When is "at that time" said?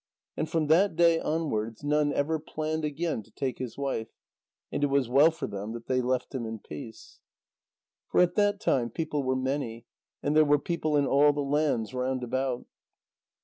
8.19-8.89